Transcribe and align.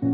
El 0.00 0.06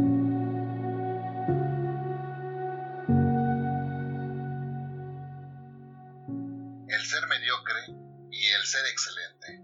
ser 7.03 7.29
mediocre 7.29 7.94
y 8.31 8.47
el 8.47 8.62
ser 8.65 8.81
excelente. 8.90 9.62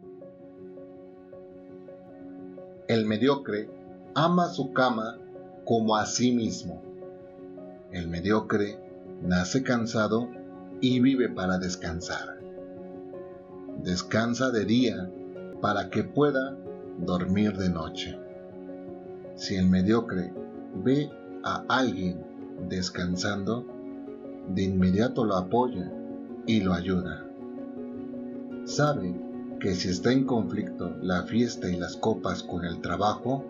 El 2.87 3.06
mediocre 3.06 3.71
ama 4.14 4.51
su 4.51 4.74
cama 4.74 5.17
como 5.64 5.96
a 5.96 6.04
sí 6.04 6.32
mismo. 6.32 6.82
El 7.90 8.08
mediocre 8.08 8.78
nace 9.22 9.62
cansado 9.62 10.28
y 10.82 11.00
vive 11.00 11.30
para 11.30 11.56
descansar. 11.56 12.40
Descansa 13.78 14.50
de 14.50 14.66
día 14.66 15.10
para 15.62 15.88
que 15.88 16.05
pueda 16.05 16.59
dormir 16.98 17.56
de 17.56 17.70
noche. 17.70 18.18
Si 19.40 19.56
el 19.56 19.70
mediocre 19.70 20.34
ve 20.84 21.10
a 21.44 21.64
alguien 21.70 22.22
descansando, 22.68 23.64
de 24.48 24.64
inmediato 24.64 25.24
lo 25.24 25.34
apoya 25.34 25.90
y 26.46 26.60
lo 26.60 26.74
ayuda. 26.74 27.24
Sabe 28.66 29.18
que 29.58 29.74
si 29.74 29.88
está 29.88 30.12
en 30.12 30.26
conflicto 30.26 30.95
la 31.00 31.22
fiesta 31.22 31.70
y 31.70 31.78
las 31.78 31.96
copas 31.96 32.42
con 32.42 32.66
el 32.66 32.82
trabajo, 32.82 33.42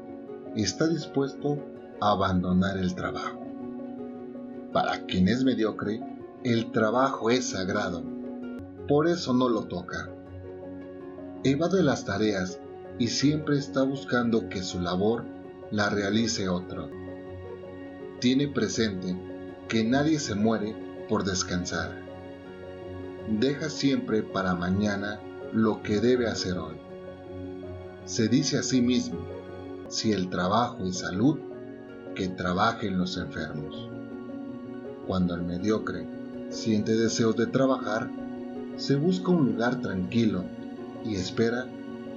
está 0.55 0.87
dispuesto 0.87 1.59
a 2.01 2.13
abandonar 2.13 2.79
el 2.79 2.95
trabajo. 2.95 3.41
Para 4.73 5.07
quien 5.07 5.27
es 5.27 5.43
mediocre, 5.43 6.01
el 6.45 6.71
trabajo 6.71 7.31
es 7.31 7.47
sagrado, 7.47 8.05
por 8.87 9.09
eso 9.09 9.35
no 9.35 9.49
lo 9.49 9.65
toca. 9.65 10.09
Evade 11.43 11.83
las 11.83 12.05
tareas 12.05 12.61
y 13.01 13.09
siempre 13.09 13.59
está 13.59 13.83
buscando 13.83 14.49
que 14.49 14.63
su 14.63 14.81
labor 14.81 15.40
la 15.71 15.89
realice 15.89 16.49
otro. 16.49 16.91
Tiene 18.21 18.49
presente 18.49 19.17
que 19.69 19.85
nadie 19.85 20.19
se 20.19 20.35
muere 20.35 20.75
por 21.09 21.25
descansar. 21.25 21.97
Deja 23.29 23.71
siempre 23.71 24.23
para 24.23 24.55
mañana 24.55 25.21
lo 25.53 25.83
que 25.83 26.01
debe 26.01 26.27
hacer 26.27 26.59
hoy. 26.59 26.77
Se 28.05 28.29
dice 28.29 28.59
a 28.59 28.63
sí 28.63 28.81
mismo, 28.81 29.21
si 29.89 30.13
el 30.13 30.29
trabajo 30.29 30.85
es 30.85 30.99
salud, 30.99 31.39
que 32.15 32.29
trabajen 32.29 32.99
los 32.99 33.17
enfermos. 33.17 33.89
Cuando 35.07 35.35
el 35.35 35.43
mediocre 35.43 36.07
siente 36.49 36.97
deseos 36.97 37.37
de 37.37 37.47
trabajar, 37.47 38.11
se 38.77 38.97
busca 38.97 39.31
un 39.31 39.47
lugar 39.47 39.81
tranquilo 39.81 40.45
y 41.05 41.15
espera 41.15 41.67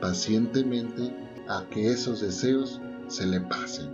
pacientemente 0.01 1.15
a 1.47 1.65
que 1.69 1.91
esos 1.91 2.21
deseos 2.21 2.81
se 3.07 3.25
le 3.25 3.39
pasen. 3.41 3.91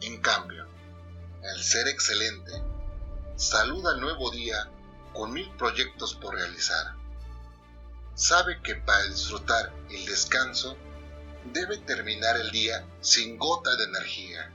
En 0.00 0.20
cambio, 0.20 0.66
el 1.42 1.62
ser 1.62 1.88
excelente 1.88 2.52
saluda 3.36 3.94
el 3.94 4.00
nuevo 4.00 4.30
día 4.30 4.70
con 5.12 5.32
mil 5.32 5.50
proyectos 5.56 6.14
por 6.14 6.34
realizar. 6.34 6.94
Sabe 8.14 8.60
que 8.62 8.74
para 8.74 9.04
disfrutar 9.04 9.72
el 9.90 10.04
descanso 10.06 10.76
debe 11.52 11.78
terminar 11.78 12.36
el 12.36 12.50
día 12.50 12.84
sin 13.00 13.38
gota 13.38 13.74
de 13.76 13.84
energía 13.84 14.52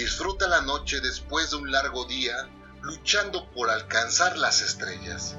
Disfruta 0.00 0.48
la 0.48 0.62
noche 0.62 1.00
después 1.02 1.50
de 1.50 1.56
un 1.56 1.70
largo 1.70 2.06
día 2.06 2.48
luchando 2.82 3.46
por 3.50 3.70
alcanzar 3.70 4.36
las 4.36 4.62
estrellas. 4.62 5.36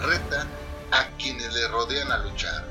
Reta 0.00 0.46
a 0.90 1.06
quienes 1.16 1.52
le 1.54 1.68
rodean 1.68 2.12
a 2.12 2.18
luchar. 2.18 2.64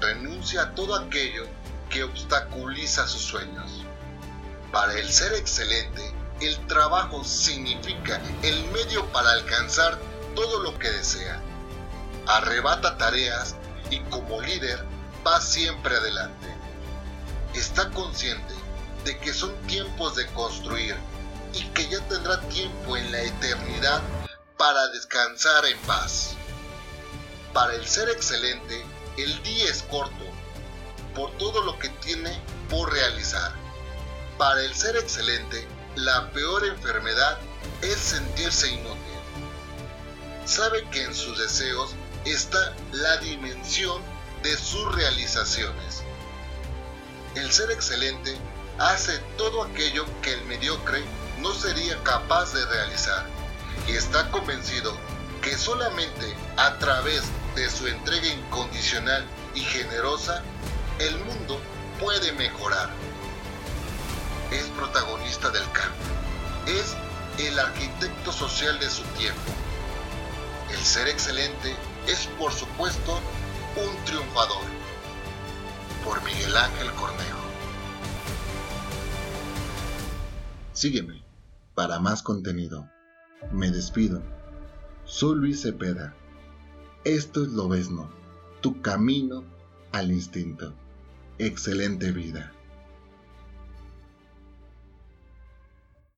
Renuncia 0.00 0.62
a 0.62 0.74
todo 0.74 0.94
aquello 0.96 1.46
que 1.88 2.04
obstaculiza 2.04 3.06
sus 3.06 3.22
sueños. 3.22 3.84
Para 4.72 4.94
el 4.94 5.10
ser 5.10 5.32
excelente, 5.34 6.12
el 6.40 6.58
trabajo 6.66 7.24
significa 7.24 8.20
el 8.42 8.64
medio 8.72 9.06
para 9.12 9.30
alcanzar 9.30 9.98
todo 10.34 10.62
lo 10.62 10.78
que 10.78 10.90
desea. 10.90 11.40
Arrebata 12.26 12.98
tareas 12.98 13.56
y 13.90 14.00
como 14.10 14.40
líder 14.42 14.84
va 15.26 15.40
siempre 15.40 15.96
adelante. 15.96 16.48
Está 17.54 17.88
consciente 17.90 18.54
de 19.04 19.16
que 19.18 19.32
son 19.32 19.54
tiempos 19.62 20.16
de 20.16 20.26
construir 20.28 20.96
y 21.56 21.64
que 21.70 21.88
ya 21.88 22.00
tendrá 22.08 22.40
tiempo 22.48 22.96
en 22.96 23.10
la 23.10 23.22
eternidad 23.22 24.02
para 24.56 24.88
descansar 24.88 25.64
en 25.66 25.78
paz. 25.80 26.34
Para 27.52 27.74
el 27.74 27.86
ser 27.86 28.08
excelente, 28.10 28.84
el 29.16 29.42
día 29.42 29.70
es 29.70 29.82
corto 29.84 30.24
por 31.14 31.30
todo 31.38 31.62
lo 31.62 31.78
que 31.78 31.88
tiene 31.88 32.38
por 32.68 32.92
realizar. 32.92 33.52
Para 34.36 34.62
el 34.62 34.74
ser 34.74 34.96
excelente, 34.96 35.66
la 35.94 36.30
peor 36.32 36.66
enfermedad 36.66 37.38
es 37.80 37.96
sentirse 37.96 38.68
inútil. 38.70 39.00
Sabe 40.44 40.84
que 40.90 41.02
en 41.02 41.14
sus 41.14 41.38
deseos 41.38 41.94
está 42.26 42.74
la 42.92 43.16
dimensión 43.18 44.02
de 44.42 44.56
sus 44.58 44.94
realizaciones. 44.94 46.02
El 47.34 47.50
ser 47.50 47.70
excelente 47.70 48.36
hace 48.78 49.18
todo 49.38 49.62
aquello 49.62 50.04
que 50.20 50.34
el 50.34 50.44
mediocre 50.44 51.02
no 51.46 51.54
sería 51.54 51.96
capaz 52.02 52.52
de 52.54 52.66
realizar 52.66 53.24
y 53.86 53.92
está 53.92 54.28
convencido 54.32 54.96
que 55.40 55.56
solamente 55.56 56.34
a 56.56 56.76
través 56.78 57.22
de 57.54 57.70
su 57.70 57.86
entrega 57.86 58.26
incondicional 58.26 59.24
y 59.54 59.60
generosa 59.60 60.42
el 60.98 61.16
mundo 61.20 61.60
puede 62.00 62.32
mejorar. 62.32 62.90
Es 64.50 64.64
protagonista 64.70 65.50
del 65.50 65.62
cambio. 65.70 66.02
Es 66.66 66.96
el 67.38 67.56
arquitecto 67.60 68.32
social 68.32 68.80
de 68.80 68.90
su 68.90 69.02
tiempo. 69.16 69.52
El 70.72 70.84
ser 70.84 71.06
excelente 71.06 71.76
es 72.08 72.26
por 72.38 72.52
supuesto 72.52 73.20
un 73.76 74.04
triunfador. 74.04 74.64
Por 76.04 76.20
Miguel 76.24 76.56
Ángel 76.56 76.90
Cornejo. 76.94 77.38
Sígueme 80.72 81.25
para 81.76 82.00
más 82.00 82.22
contenido. 82.22 82.90
Me 83.52 83.70
despido. 83.70 84.22
Soy 85.04 85.36
Luis 85.36 85.60
Cepeda. 85.60 86.16
Esto 87.04 87.44
es 87.44 87.50
Lobesno, 87.50 88.10
tu 88.62 88.80
camino 88.80 89.44
al 89.92 90.10
instinto. 90.10 90.74
Excelente 91.38 92.10
vida. 92.12 92.55